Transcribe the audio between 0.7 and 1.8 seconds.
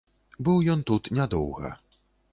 ён тут нядоўга.